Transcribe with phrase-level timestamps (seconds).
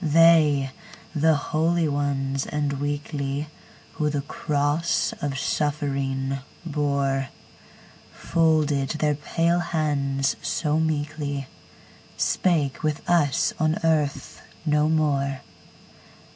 [0.03, 0.71] They,
[1.13, 3.49] the holy ones and weakly,
[3.93, 7.29] Who the cross of suffering bore,
[8.11, 11.45] Folded their pale hands so meekly,
[12.17, 15.41] Spake with us on earth no more!